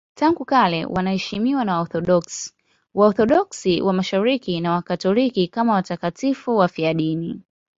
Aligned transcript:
Tangu 0.15 0.45
kale 0.45 0.85
wanaheshimiwa 0.85 1.65
na 1.65 1.75
Waorthodoksi, 1.75 2.53
Waorthodoksi 2.93 3.81
wa 3.81 3.93
Mashariki 3.93 4.61
na 4.61 4.71
Wakatoliki 4.71 5.47
kama 5.47 5.73
watakatifu 5.73 6.57
wafiadini. 6.57 7.41